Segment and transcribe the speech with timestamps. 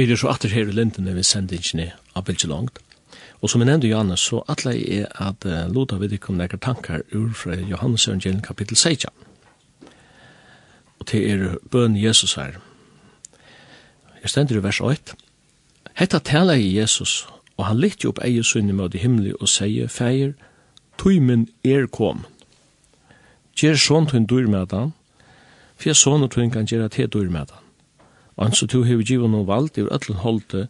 [0.00, 2.78] Vi er så atter her i lintene vi sender ikke av bildet langt.
[3.44, 7.02] Og som jeg nevnte, Johanne, så atle jeg at uh, Loda vil ikke komme tankar
[7.12, 9.10] ur fra Johannes evangelium kapittel 16.
[11.00, 12.56] Og til er bøn Jesus her.
[14.22, 15.20] Jeg stender i vers 8.
[15.94, 17.28] Hetta tala i Jesus,
[17.58, 20.32] og han lytte opp eie sunne med i himmelig og sier, Feir,
[20.96, 22.24] tøymen er kom.
[23.52, 24.94] Gjer sånn tøyn dyr med han,
[25.76, 27.69] for jeg sånn tøyn kan gjøre til dyr med han
[28.46, 30.68] han så to hever givet noen valgt i ötlen holde,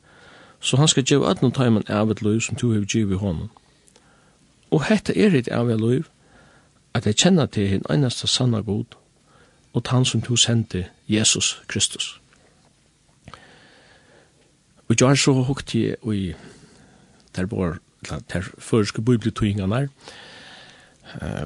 [0.60, 3.50] så han skal gjeva ötlen taimen av et liv som to hever givet honom.
[4.70, 6.04] Og hette er et av et liv,
[6.94, 8.96] at jeg kjenner til hinn einasta sanna god,
[9.72, 12.20] og han som to sendte Jesus Kristus.
[14.88, 16.34] Og jeg har så hukt i, og i
[17.36, 17.78] der bor,
[18.32, 19.88] der føreske bibeltøyingene er,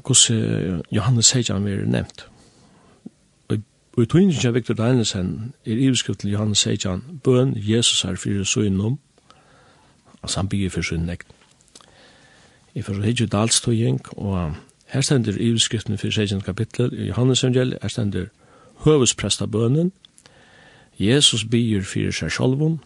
[0.01, 2.27] hvordan Johannes Seidjan var nevnt.
[3.97, 8.45] Og i tøyningen av Victor Danielsen er iveskrift til Johannes Seidjan, bøn Jesus er fyrir
[8.45, 8.99] søgnum,
[10.23, 11.29] altså han bygger fyrir søgnum ekt.
[12.75, 14.57] I fyrir hegju dalstøying, og
[14.91, 18.27] her stender iveskriften fyrir Seidjan kapitlet, i Johannes evangel, her stender
[18.85, 19.93] høvespresta bønnen,
[20.99, 22.81] Jesus bygger fyrir seg sjolvun,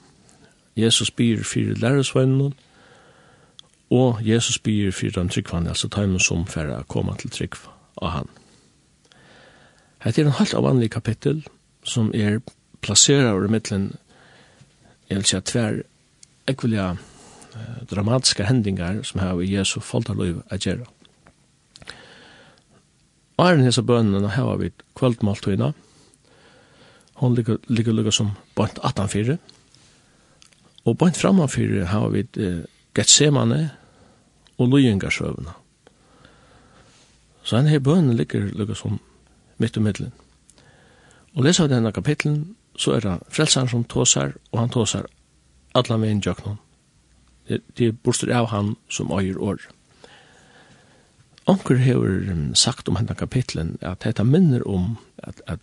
[0.77, 2.53] Jesus bygger fyrir læresvennen,
[3.91, 7.65] og Jesus bygger fyrir den tryggvann, altså tøymen som fyrir a koma til tryggv
[8.03, 8.38] av han.
[10.05, 11.43] Hette er en halvt av vanlig kapittel
[11.83, 12.41] som er
[12.85, 13.91] placerar over mittlen
[15.09, 15.81] jeg vil si tver
[16.49, 20.87] ekvelia eh, dramatiska hendingar som har i Jesu foldarløyv a gjerra.
[23.39, 25.73] Åren hesa bønnen hava vi kvöldmaltøyna.
[27.23, 29.39] Hon ligger, ligger ligger som bant 18-4.
[30.85, 33.71] Og bønt framanfyrir har vi eh, Getsemane
[34.59, 35.55] og Løyengarsøvna.
[37.43, 38.99] Så han her bønnen ligger lukka som
[39.59, 40.12] mitt om middelen.
[41.37, 45.06] Og lesa av denne kapitlen, så er det frelsaren som tåsar, og han tåsar
[45.75, 46.59] allan veien jøknon.
[47.48, 47.95] Det, det
[48.28, 49.59] er av han som øyer år.
[51.48, 55.60] Onker hever sagt om denne kapitlen at dette minner om at, at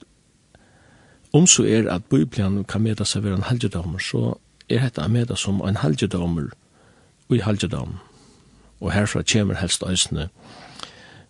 [1.34, 4.38] om så er at Bibelen kan meda seg være en halvdamer, så
[4.70, 6.50] er dette meda som en halvdamer
[7.30, 8.02] og i halvdamer.
[8.80, 10.30] Og herfra kommer helst øysene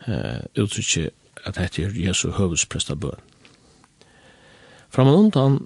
[0.08, 1.10] uh, uttrykket
[1.46, 3.22] at dette er Jesu høvespresta bøn.
[4.90, 5.60] Fram og undan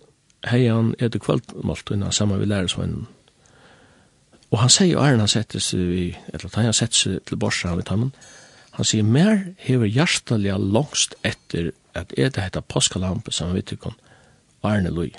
[0.47, 3.07] hei han etter kveldmåltøyna sammen lærer lærersvennen.
[4.49, 7.73] Og han sier jo æren han setter seg i, eller han setter seg til borsa
[7.73, 8.13] han tammen,
[8.79, 13.97] han sier, mer hever hjertelig langst etter at ete hette påskalampe som vi tykkon,
[14.63, 15.11] æren er løy.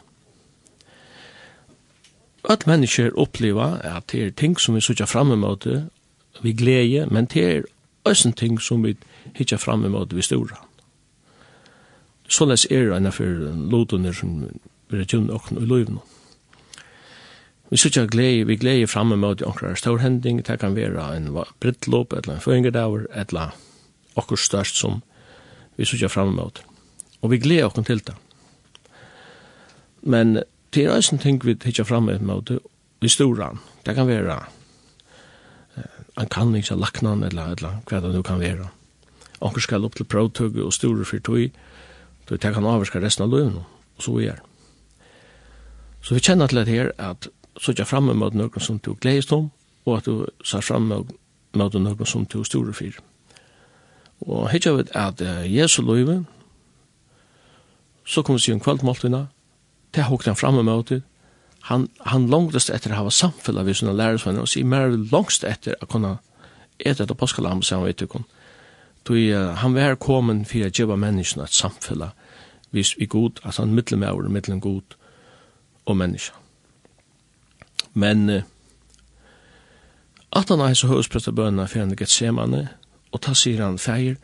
[2.48, 5.66] Alle mennesker opplever at det er ting som vi sutja framme mot,
[6.42, 7.68] vi gleder, men det er
[8.08, 8.96] øysen ting som vi
[9.34, 10.56] hittar fram imot vi stora.
[12.28, 14.46] Så les er enn for lotuner som
[14.90, 15.98] vi er tjunne okken i loven.
[17.70, 21.28] Vi sitter glede, vi glei fram imot onkrar stårhending, det kan være en
[21.60, 23.54] brittlopp, eller en føringedaver, eller
[24.16, 25.02] okkur størst som
[25.76, 26.62] vi sitter fram imot.
[27.22, 28.14] Og vi glei okken til det.
[30.02, 30.42] Men
[30.74, 32.50] det er øysen ting vi hittar fram imot
[33.02, 33.56] i stora.
[33.86, 34.40] Det kan være
[36.20, 38.68] en kanning av laknan eller, eller hva det nu kan være.
[39.40, 41.50] Anker skal opp til prøvtøgget og store for tog,
[42.28, 43.62] så jeg kan avvarska resten av løven,
[43.96, 44.42] og så er.
[46.02, 47.28] Så vi kjenner til det her at
[47.60, 49.50] så ikke framme mot noen som tog gledes om,
[49.86, 51.02] og at du sa framme
[51.56, 53.00] mot noen som tog store for.
[54.20, 56.26] Og hittar vi at Jesu løven,
[58.04, 59.26] så kommer vi si en kvaldmåltina,
[59.94, 61.02] det har hukket han framme mot det,
[61.68, 65.76] han, han långtast etter å ha samfunnet av sina lærersvenner, og sier mer långst etter
[65.80, 66.18] å kunne
[66.80, 68.24] etter etter påskalam sammen med tykken.
[69.04, 72.16] Tui, uh, han var kommet for å gjøre menneskene et samfunnet,
[72.72, 74.96] hvis vi god, at han middelen med over, middelen god
[75.84, 76.36] og menneske.
[77.92, 78.42] Men uh,
[80.32, 82.68] at han har så høysprøtta bønene for han gett semane,
[83.10, 84.16] og ta sier han feir,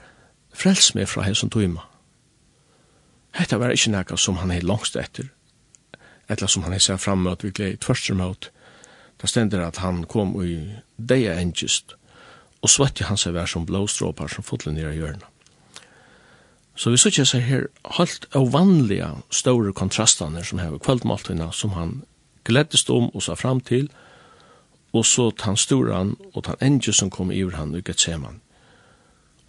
[0.55, 1.83] frels meg fra hesson tøyma.
[3.37, 5.29] Hetta var ikkje nekka som han er langst etter,
[6.29, 8.51] etla som han har sett fram mot, virkelig tvørster mot,
[9.21, 10.59] da stender at han kom i
[10.97, 11.95] deia engest,
[12.63, 15.25] og svette han seg vær som blåstråpar som fotler nere i hjørnet.
[16.77, 22.03] Så vi sykje seg her halt av vanliga store kontrastene som hever kveldmåltina som han
[22.45, 23.89] gleddes om og sa fram til,
[24.93, 28.41] og så tann storan og tann engje som kom iver han i Gethseman.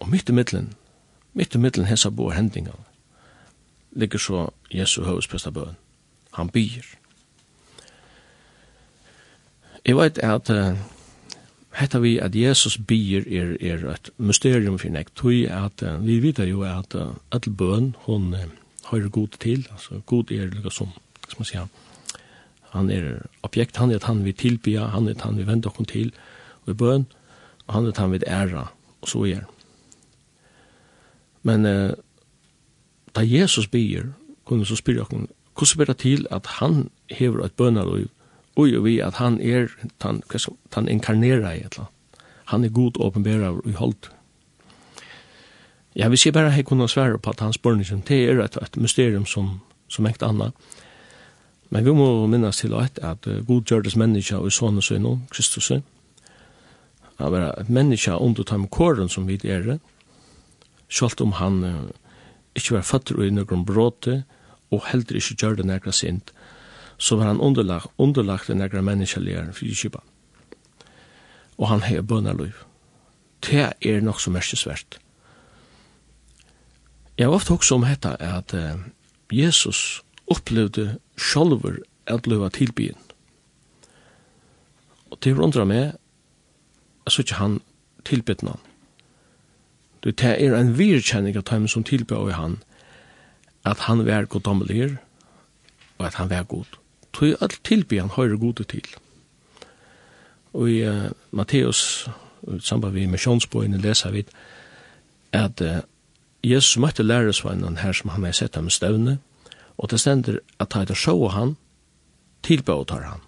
[0.00, 0.72] Og mitt i middelen,
[1.34, 2.80] mitt i middelen hessa bo hendingan,
[3.92, 5.76] ligger så Jesu høvespresta bøen
[6.38, 6.86] han byr.
[9.86, 10.78] Jeg vet at uh,
[11.78, 16.18] hetta vi at Jesus byr er, er et mysterium for nek, tog at uh, vi
[16.22, 18.48] vet jo at uh, all bøn, hon uh,
[18.90, 20.90] har god til, altså god er liksom, som,
[21.20, 21.62] hva skal man si,
[22.74, 25.70] han er objekt, han er at han vi tilbya, han er at han vi vende
[25.70, 26.12] okken til,
[26.66, 27.06] og bøn,
[27.66, 28.66] og han er at han vi æra,
[29.00, 29.48] og så er.
[31.42, 31.96] Men uh,
[33.16, 34.12] da Jesus byr,
[34.44, 35.26] kunne så spyrja okkur,
[35.58, 38.06] hvordan ber det til at han hever et bønarløy,
[38.56, 39.66] og jo vi at han er,
[40.02, 40.22] han,
[40.74, 41.90] han inkarnerer i et eller
[42.48, 44.10] Han er god åpenbærer i holdt.
[45.96, 48.76] Ja, vi ser bare her kunne svære på at hans børnesen, det er et, et
[48.76, 50.50] mysterium som, som enkt anna.
[51.70, 57.32] Men vi må minnes til at, at god gjørdes menneska og sånne sønne, Kristus, at
[57.32, 59.78] være et menneska under dem kåren som vi er,
[60.88, 61.90] selv om han uh,
[62.56, 64.22] ikke var fattig i noen bråte,
[64.70, 66.32] og heldur ikkje gjør det nekra sint,
[66.98, 70.02] så var han underlagt, underlagt en nekra menneskjelig frikipa.
[71.58, 72.64] Og han hei bønarløyv.
[73.46, 74.98] Det er nok så merkesvært.
[77.18, 78.78] Jeg har ofte også om hetta at uh,
[79.32, 82.98] Jesus opplevde sjolver at løyva tilbyen.
[85.10, 85.96] Og det undrar meg,
[87.04, 87.60] jeg så ikke han
[88.04, 88.60] tilbytt noen.
[90.04, 92.58] Det er en virkjenning av dem som tilbyr av han,
[93.64, 94.98] at han var goddommelig
[95.98, 96.78] og at han var god.
[97.12, 98.86] Tog alt tilby han høyre gode til.
[100.52, 102.08] Og i uh, Matteus,
[102.60, 104.24] samband vi misjonsbøyene, leser vi
[105.32, 105.80] at uh,
[106.44, 109.18] Jesus møtte læresveinen her som han har sett ham i støvne,
[109.78, 111.56] og det stender at han så han,
[112.42, 113.20] tilbøter han.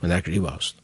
[0.00, 0.76] Men det er grivast.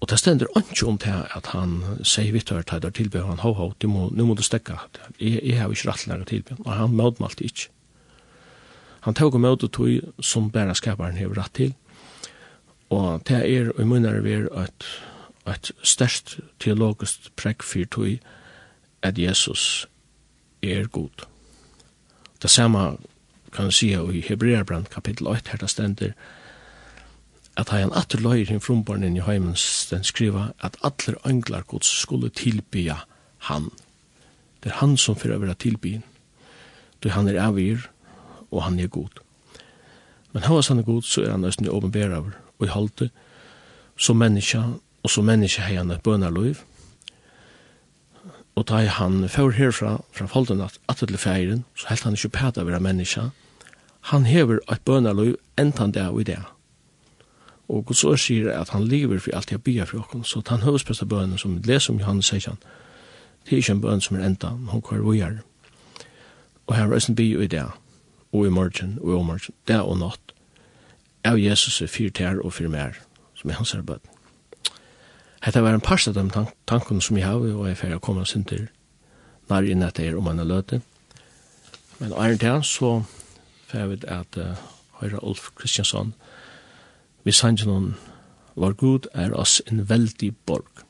[0.00, 3.54] Og det stender ikke om til at han sier vitt og tar tilbøy, han ho
[3.56, 4.76] hov, må, nu må du stekka,
[5.20, 7.70] jeg, jeg har ikke rett lærer tilbøy, og han mødmalte ikke.
[9.06, 11.74] Han tog og møter tog som bare skaperen har rett til,
[12.90, 14.86] og det er og munner vi er et,
[15.48, 18.18] et størst teologisk prekk for tog
[19.02, 19.86] at Jesus
[20.62, 21.26] er god.
[22.42, 22.96] Det samme
[23.52, 26.12] kan jeg si i Hebreerbrand kapittel 8, her det stender,
[27.56, 28.60] at han atter løyer hin
[29.02, 32.96] inn i heimens, den skriva at atler anglar gods skulle tilbya
[33.48, 33.70] han.
[34.60, 36.02] Det er han som fyrir å være tilbyen.
[37.00, 37.88] Du han er avir,
[38.50, 39.20] og han er god.
[40.32, 43.10] Men hva han er god, så er han nesten åpenberaver, og i halte,
[43.96, 44.62] som menneska,
[45.02, 46.60] og som menneska hei han et bønarløyv,
[48.56, 52.32] og da han fyrir herfra, fra folden at atter til feiren, så helt han ikke
[52.36, 53.30] pæta vera menneska,
[54.12, 56.40] han hever et bønarløyv entan det og i det,
[57.68, 60.30] Og Guds år sier at han lever for alt jeg bygger for oss.
[60.30, 62.58] Så den høvespreste bønnen som vi leser om Johannes 16,
[63.44, 65.40] det er ikke en bønn som er enda, men hun kvar vi er.
[66.66, 67.64] Og her er en by i det,
[68.32, 70.34] og i morgen, og i morgen, det og natt.
[71.26, 72.98] Av Jesus er fyrt her og fyrt mer,
[73.34, 74.12] som er hans her bønnen.
[75.42, 78.24] Hetta var en parst av de tank tankene som jeg har, og jeg får komme
[78.26, 78.66] sin til
[79.50, 80.80] nær inn etter er om han er løte.
[82.00, 83.04] Men og er det så
[83.68, 84.56] får jeg vite at uh,
[85.00, 86.14] Høyre Ulf Kristiansson,
[87.26, 87.94] vi sannsyn
[88.54, 90.85] var god er oss en veldig borg.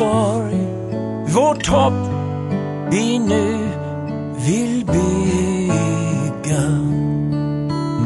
[0.00, 0.56] sorg.
[1.26, 2.10] Vårt hopp
[2.90, 3.68] vi nu
[4.46, 6.62] vill bygga.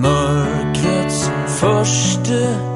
[0.02, 2.73] Mörkrets första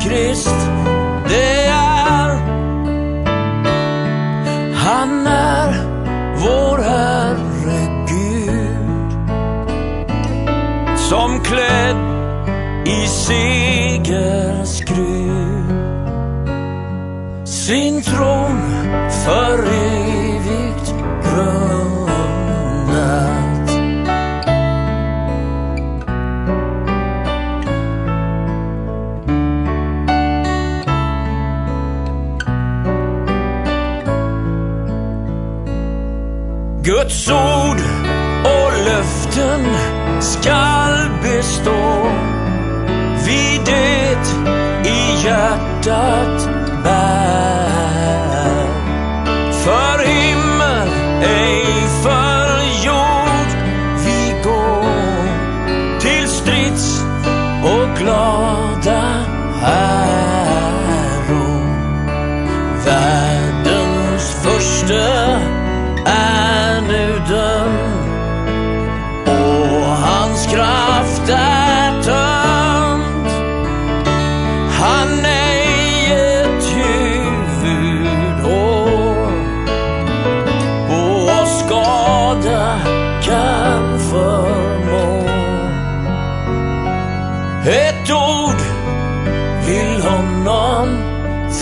[0.00, 0.60] Krist
[1.28, 2.30] det er
[4.84, 5.72] Han er
[6.40, 9.10] vår Herre Gud
[10.96, 11.96] Som klädd
[12.86, 14.80] i segerskrud
[17.44, 18.60] Sin tron
[19.24, 19.89] för
[37.28, 37.80] ord
[38.44, 39.66] och löften
[40.20, 40.69] skall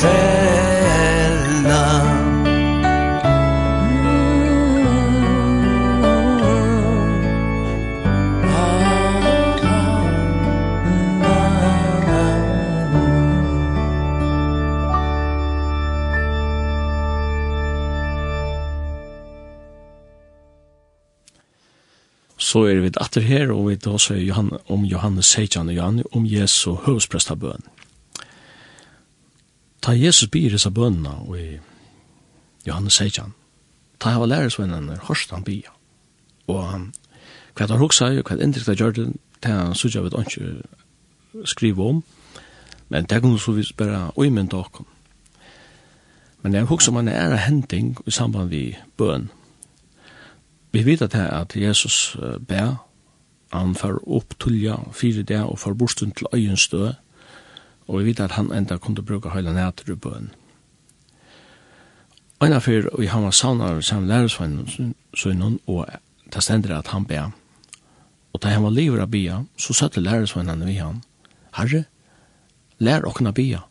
[0.01, 0.79] fälla
[22.49, 26.01] så er vi atter her, og vi tar sier Johan, om Johannes Seidjan og Jan,
[26.17, 27.67] om Jesu høvesprestabøen.
[29.89, 31.59] Ta Jesus byr i bønna og i
[32.67, 33.31] Johannes 16.
[34.01, 35.71] Ta hava lærersvennen hørst han byr.
[36.47, 36.83] Og han,
[37.57, 39.07] hva han hoksa og hva inntrykta gjør det,
[39.41, 42.03] det han sudja vet ikke skriva om,
[42.93, 44.85] men det kunne så vis bare uimenta okkom.
[46.43, 49.31] Men jeg hoksa man er hending i samband vi bøn.
[50.73, 52.17] Vi vet at at Jesus
[52.49, 52.85] bær,
[53.53, 56.93] han fer opp tulja fire der og fer borstund til øyenstø,
[57.89, 60.31] og vi vet at han enda kunne bruke høyla nætter i bøen.
[62.39, 65.87] Og en fyr, og han var savnet av samme lærersvennen, og
[66.33, 67.33] det stender at han ber.
[68.33, 71.01] Og da han var livet av bia, så søtte lærersvennen vi han,
[71.57, 71.85] Herre,
[72.79, 73.65] lær åkna bia.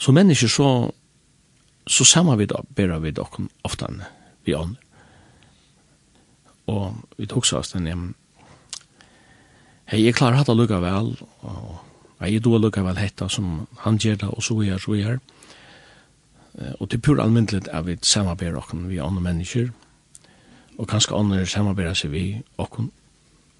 [0.00, 0.90] Så mennesker så,
[1.86, 3.28] så samar vi da, ber vi da
[3.62, 3.92] ofte
[4.44, 4.74] vi ånd.
[6.66, 8.08] Og vi tok så oss den hjem,
[9.90, 11.12] hei, jeg klarer hatt å lukka vel,
[11.44, 11.89] og
[12.20, 15.18] Jeg er lukka vel hetta som han gjør det, og så er så er.
[16.80, 19.70] Og det er pur almindelig at vi samarbeider okken vi andre mennesker,
[20.78, 22.90] og kanskje andre samarbeider seg vi okken,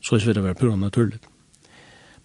[0.02, 1.18] så er det være pur naturlig.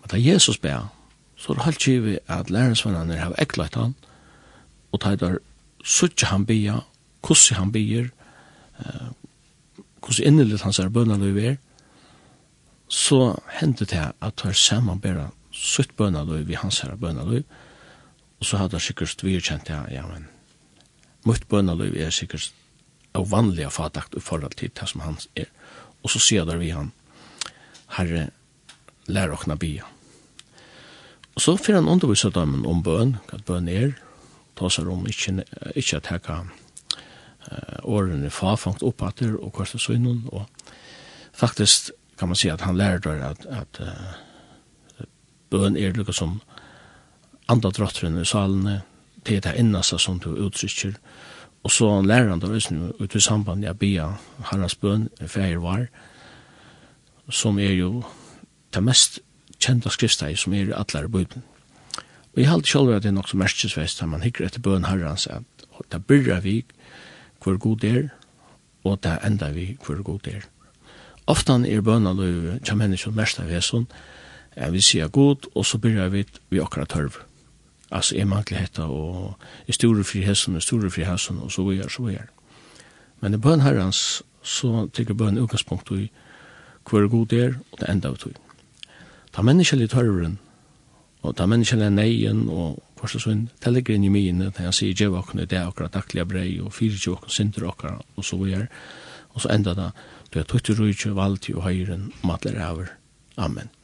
[0.02, 0.92] Men da Jesus ber,
[1.36, 3.96] så er det halvt givet at lærersvennerne har eklet han,
[4.92, 5.40] og da er det
[5.84, 6.82] suttje han bia,
[7.22, 8.10] kussi han bier,
[10.02, 11.56] kussi innelig hans er bønnerløy er,
[12.88, 17.42] så hendte det at det han samarbeider sutt bønaløy vi hans herre bønaløy,
[18.40, 20.28] og så hadde han sikkert vi kjent ja, ja, men
[21.26, 22.52] mitt bønaløy er sikkert
[23.16, 25.48] av vanlige fatakt i forhold til det som hans er.
[26.04, 26.92] Og så sier der vi han,
[27.96, 28.28] herre,
[29.08, 29.88] lær okna bia.
[31.36, 33.96] Og så fyrir han undervisa dem om bøn, hva bøn er,
[34.56, 35.42] ta seg om ikke,
[35.76, 40.46] ikke at hekka uh, årene fafangt oppater og kvartet søgnen, og
[41.36, 44.14] faktisk kan man si at han lærer der at, at uh,
[45.50, 46.40] bøn er lukka som
[47.50, 48.82] andre drottren i salene,
[49.26, 50.94] til det innasta som du uttrykker,
[51.66, 54.12] og så lærer han da øyne ut i samband med Bia,
[54.52, 55.88] hans bøn, feir var,
[57.30, 58.04] som er jo
[58.74, 59.20] det mest
[59.60, 61.44] kjenta skriftsteg som er i atler bøyden.
[62.36, 64.86] Og jeg halte selv at det er nok så merkesvest, at man hikker etter bøn
[64.86, 65.44] herrens, at
[65.92, 66.66] det byrra vi
[67.42, 68.10] hvor god er,
[68.84, 70.46] og det enda vi hvor god er.
[71.28, 74.16] Oftan er bønene løy kjem menneskje mest av hesson, er
[74.56, 77.22] jeg vil si god, og så begynner vi vi akkurat tørv.
[77.92, 81.64] Altså, jeg mangler hette, og jeg store fri hessen, og store fri hessen, og så
[81.64, 82.32] vi er, så vi er.
[83.22, 86.10] Men i bøn herrens, så tykker bøn utgangspunkt i
[86.90, 88.34] hver god er, og det enda av tog.
[89.34, 90.38] Ta menneskelig tørveren,
[91.22, 94.94] og ta menneskelig neien, og Korsa Svinn, det ligger inn i mine, da han sier,
[94.96, 98.40] djeva okkene, det er akkurat daglige brei, og fyrir djeva okkene, synder okkene, og så
[98.42, 98.68] vi er.
[99.34, 99.90] Og så enda da,
[100.32, 102.94] du er tøytter rujtje, valgtje og høyren, matler over.
[103.38, 103.75] Amen.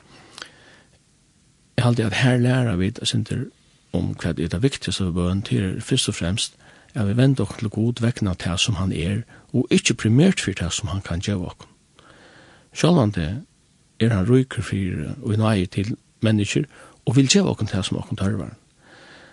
[1.82, 3.40] Jeg halte at her lærer vi det synder
[3.98, 6.58] om hva det er det viktigste vi bør til først og fremst
[6.94, 10.54] er vi vender oss til god vekkene til som han er og ikke primært for
[10.60, 11.66] det som han kan gjøre oss.
[12.74, 13.42] Selv om det
[14.00, 16.68] er han ryker for og nøye til mennesker
[17.06, 18.54] og vil gjøre oss til som oss tørver.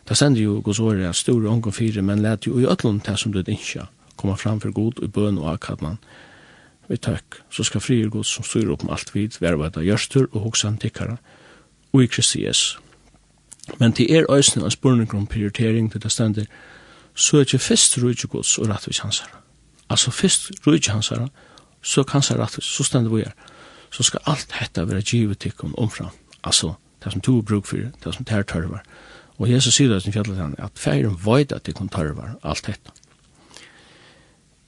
[0.08, 3.16] Det sender jo gos året at store ången fire, men let jo i øtlån til
[3.16, 3.84] som du ikke
[4.16, 6.00] kommer fram for god og bøn og akkadman
[6.88, 10.30] vi tøkk, så skal frier god som styrer opp med alt vid, verva etter gjørstur
[10.32, 11.18] og hoksan tikkara,
[11.92, 12.78] og i Kristi Jesu.
[13.78, 16.48] Men til er øysene av spurning om prioritering til det stendet,
[17.14, 19.40] så er ikke først rujtje gods og rettvis hans herre.
[19.90, 21.28] Altså først rujtje hans herre,
[21.82, 23.34] så kan hans rettvis, så stendet vi er.
[23.90, 26.10] Så skal alt hetta være givet til om omfram.
[26.44, 26.72] Altså,
[27.04, 28.82] det som to er bruk for, det som tær tørvar.
[29.38, 32.66] Og Jesus sier det som fjallet han, at feiren veit at det kan tørvar alt
[32.66, 32.90] hetta.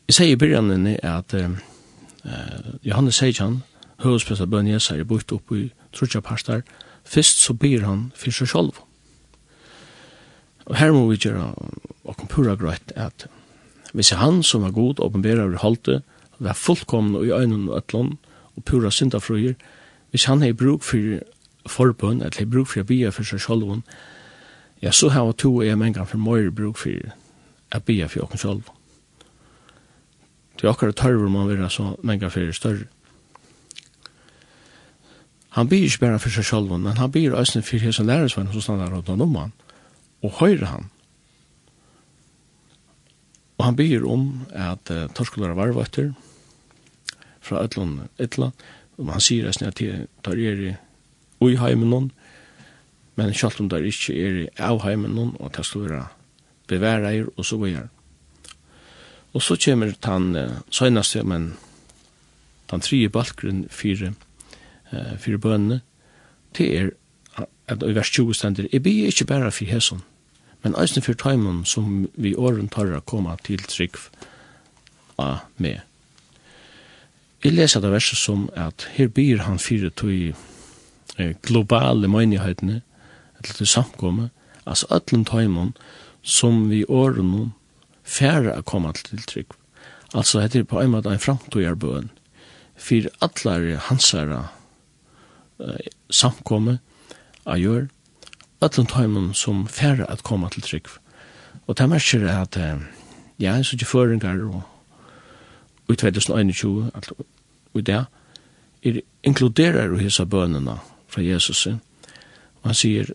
[0.08, 1.50] Jeg sier i byrjanen at uh,
[2.82, 3.62] Johannes Seidjan,
[4.02, 8.34] høvespresta bøn Jesus er bort opp i trutja parstar, og Fyrst så byr han for
[8.34, 8.80] seg sjálf.
[10.70, 11.50] Og her må vi gjøre
[12.06, 13.26] og pura grøyt at
[13.92, 16.02] hvis han som er god åpenbærer over halte,
[16.40, 18.18] er fullkomne i øynene og ætlån,
[18.56, 19.54] og pura syndafrøyer,
[20.10, 21.18] hvis han har bruk for
[21.66, 23.82] forbøn, eller har bruk for å bia for seg sjálf,
[24.82, 27.10] ja, så har to og jeg mengan for mer bruk for
[27.74, 28.70] å bia for oss sjálf.
[30.56, 32.86] Det er akkurat tørver man vil ha så mengan for større
[35.50, 38.62] han blir ikke bare for seg selv, men han blir også for hans lærersvenn som
[38.62, 39.52] stannar rundt om han,
[40.22, 40.90] og høyre han.
[43.58, 46.12] Og han blir om at uh, torskulære varvøtter
[47.40, 48.52] fra Øtlund Etla,
[48.98, 50.72] og han sier også at de tar er i
[51.40, 52.10] uiheimen noen,
[53.16, 56.06] men selv om det ikke er i avheimen noen, og det skal være
[56.70, 57.88] beværeier og så går
[59.34, 61.56] Og så kommer han uh, søgnast, men
[62.70, 64.14] den tredje balkgrunnen fire,
[64.92, 65.80] eh, for bønene,
[66.58, 66.90] det er
[67.70, 70.02] at i vers 20 stender, jeg blir ikke bare for hæsson,
[70.62, 73.96] men eisen for taimen som vi åren tar å komme til trygg
[75.18, 75.80] av med.
[77.44, 80.34] Jeg leser det verset som at her byr han fire tog
[81.42, 82.82] globale menighetene,
[83.38, 84.28] eller til samkomme,
[84.66, 85.72] altså ætlen taimen
[86.22, 87.52] som vi åren
[88.04, 89.54] færre å komme til trygg.
[90.12, 92.10] Altså heter er på en måte en framtøyerbøen,
[92.76, 94.40] for atler alle hansere
[96.10, 96.78] samkomme
[97.46, 97.88] av gjør,
[98.62, 100.90] ætlum tøymen som færre at koma til trygg.
[101.66, 102.58] Og det merker at
[103.40, 104.62] ja, så ikke føringar og
[105.90, 107.14] i 2021, altså,
[107.74, 108.04] og det,
[108.84, 111.66] er inkluderer jo hessa bønene fra Jesus.
[111.66, 113.12] Og han sier,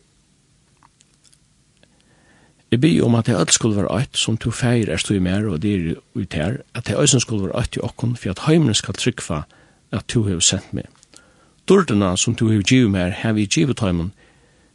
[2.72, 5.20] Jeg byr om at det alt skulle være øyt som to feir er stod i
[5.24, 8.30] mer og det er ut her, at det også skulle være øyt i okken, for
[8.30, 9.44] at heimene skal trykva
[9.92, 10.90] at to har sendt meg
[11.68, 14.14] dårdena som du har givet mer, har vi givet tøymen,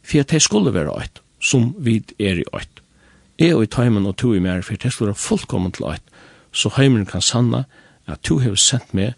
[0.03, 2.81] for at det skulle være eit, som vi er i eit.
[3.39, 5.85] Jeg og i tøymen og du i mer, for at det skulle være fullkommen til
[5.85, 6.03] eit,
[6.51, 7.63] så heimen kan sanna
[8.07, 9.13] at du har sendt meg,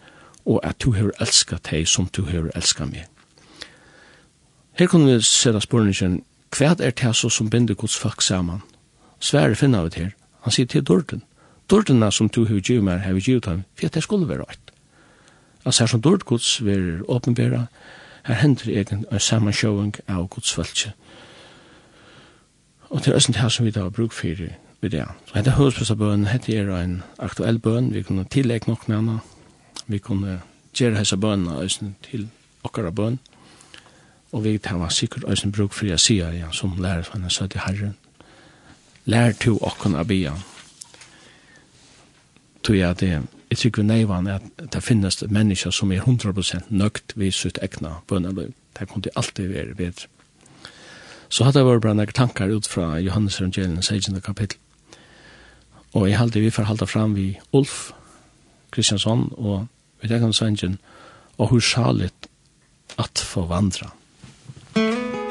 [0.46, 3.06] og at du har elskat deg som du har elskat meg.
[4.74, 6.24] Her kunne vi sætta spørningen,
[6.58, 8.62] hva er det så som binder Guds folk saman?
[9.20, 10.12] Sverre finner vi til.
[10.42, 11.24] Han sier til dården.
[11.70, 14.46] Dårdena som du har givet mer, har vi givet tøymen, for at det skulle være
[14.50, 14.63] eit
[15.66, 17.66] altså her som dårlig gods vil åpenbæra,
[18.24, 20.94] her hender egen en sammensjøving av godsfølse.
[22.90, 25.06] Og til østen her som vi da har brukt for vi det.
[25.26, 29.20] Så dette hette bøn, dette er en aktuell bøn, vi kunne tillegge nok med henne,
[29.88, 30.42] vi kunne
[30.74, 32.28] gjøre hese bønene østen til
[32.64, 33.20] okkara bøn,
[34.32, 37.30] og vi tar var sikkert østen bruk for jeg sier ja, som lærer for henne
[37.30, 37.96] søtte herren.
[39.06, 40.32] Lær to okkona bia.
[42.64, 43.22] Tog jeg det
[43.54, 48.00] jeg tykker vi neivan at det finnes mennesker som er 100% nøgt vi sitt egna
[48.10, 48.50] bønnerløy.
[48.74, 50.10] Det kunne alltid være bedre.
[51.30, 54.22] Så hadde jeg vært bra noen tankar ut fra Johannes Evangelien, 16.
[54.22, 54.58] kapittel.
[55.94, 57.92] Og jeg halte vi for halte fram vi Ulf
[58.74, 59.68] Kristiansson og
[60.02, 60.80] vi tenker om Svengen
[61.38, 62.30] og hvor sjalet
[62.98, 63.94] at forvandra.
[64.74, 65.23] Musikk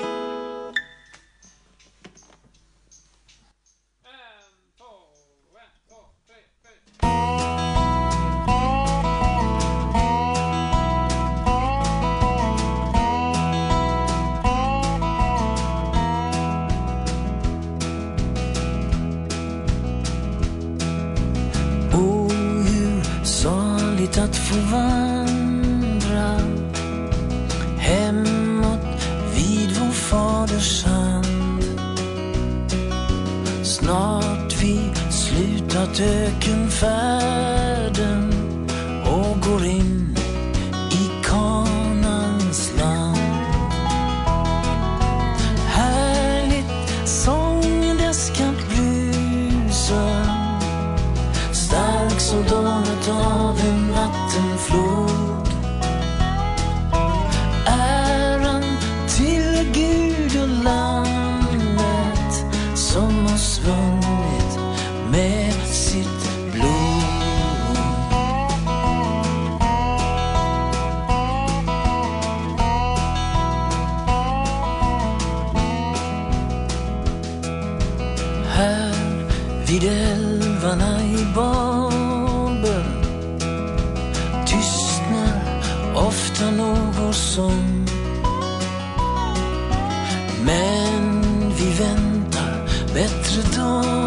[93.33, 94.02] 是懂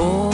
[0.00, 0.27] Oh